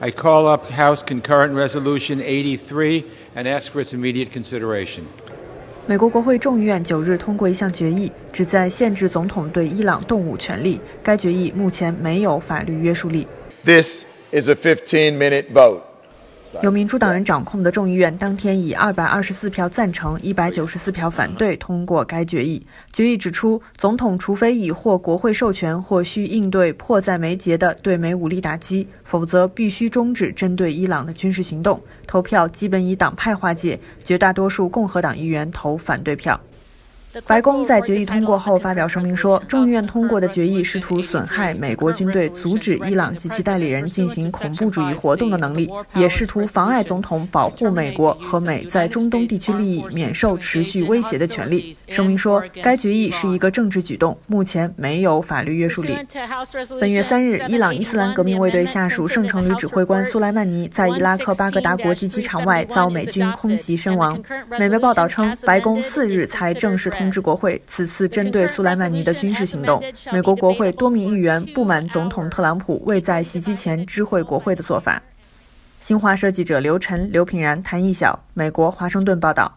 [0.00, 3.04] I call up House Concurrent Resolution 83
[3.36, 5.04] and ask for its immediate consideration.
[5.86, 10.80] 美国国会众议院九日通过一项决议，旨在限制总统对伊朗动武权利。
[11.02, 13.26] 该决议目前没有法律约束力。
[13.64, 15.82] This is a 15-minute vote.
[16.62, 22.62] 由民主党人掌控的众议院当天以二百二十四票赞成、一百九十四票反对通过该决议。
[22.92, 31.80] 决议指出，总统除非已获国会授权或需应对迫在眉睫的对美武力打击，否则必须终止针对伊朗的军事行动。
[32.06, 36.40] 投票基本以党派划界，绝大多数共和党议员投反对票。
[37.26, 51.76] 白宫在决议通过后发表声明说，众议院通过的决议试图损害美国军队阻止伊朗及其代理人进行恐怖主义活动的能力，也试图妨碍总统保护美国和美在中东地区利益免受持续威胁的权利。
[51.88, 55.96] 声明说，该决议是一个政治举动，目前没有法律约束力。
[56.80, 64.20] 本月三日，伊朗伊斯兰革命卫队下属圣城旅指挥官苏莱曼尼在伊拉克巴格达国际机场外遭美军空袭身亡。
[64.58, 67.03] 美媒报道称，白宫四日才正式通。
[67.04, 75.02] 通知国会，此次针对苏莱曼尼的军事行动，美国国会多名议员不满总统特朗普未在袭击前知会国会的做法。
[75.80, 79.54] 新华社记者刘晨、刘品然、谭艺晓，美国华盛顿报道。